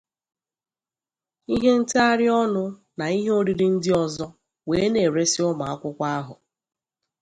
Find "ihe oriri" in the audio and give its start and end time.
3.17-3.67